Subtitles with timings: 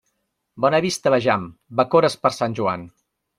[0.63, 1.45] Bona vista vejam,
[1.83, 2.89] bacores per Sant Joan.